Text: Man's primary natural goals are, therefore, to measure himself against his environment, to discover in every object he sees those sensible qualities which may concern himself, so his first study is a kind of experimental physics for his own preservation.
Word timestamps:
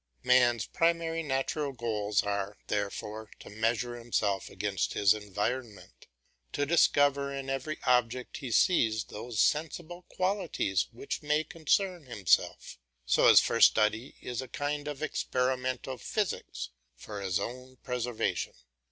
Man's 0.23 0.65
primary 0.65 1.21
natural 1.21 1.73
goals 1.73 2.23
are, 2.23 2.57
therefore, 2.65 3.29
to 3.37 3.51
measure 3.51 3.95
himself 3.99 4.49
against 4.49 4.93
his 4.93 5.13
environment, 5.13 6.07
to 6.53 6.65
discover 6.65 7.31
in 7.31 7.51
every 7.51 7.77
object 7.83 8.37
he 8.37 8.49
sees 8.49 9.03
those 9.03 9.39
sensible 9.39 10.01
qualities 10.09 10.87
which 10.91 11.21
may 11.21 11.43
concern 11.43 12.07
himself, 12.07 12.79
so 13.05 13.27
his 13.27 13.41
first 13.41 13.67
study 13.67 14.15
is 14.21 14.41
a 14.41 14.47
kind 14.47 14.87
of 14.87 15.03
experimental 15.03 15.99
physics 15.99 16.69
for 16.95 17.21
his 17.21 17.39
own 17.39 17.75
preservation. 17.83 18.53